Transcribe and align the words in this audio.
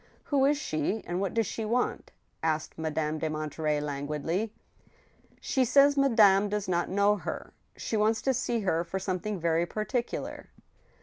"Who 0.31 0.43
is 0.45 0.57
she, 0.57 1.03
and 1.05 1.21
what 1.21 1.35
does 1.35 1.45
she 1.45 1.63
want?" 1.63 2.09
asked 2.41 2.75
Madame 2.75 3.19
de 3.19 3.29
Monterey, 3.29 3.79
languidly.•' 3.79 4.47
She 5.39 5.63
says 5.63 5.95
madame 5.95 6.49
does 6.49 6.67
not 6.67 6.89
know 6.89 7.17
her. 7.17 7.53
She 7.77 7.95
wants 7.97 8.19
to 8.23 8.33
see 8.33 8.61
her 8.61 8.83
for 8.83 8.97
something 8.97 9.39
very 9.39 9.67
particular." 9.67 10.49